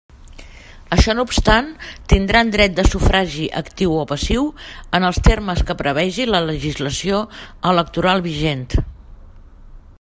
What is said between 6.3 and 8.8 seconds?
la legislació electoral vigent.